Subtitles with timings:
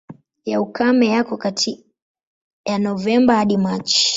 [0.45, 1.85] Ya ukame yako kati
[2.65, 4.07] ya Novemba hadi Machi.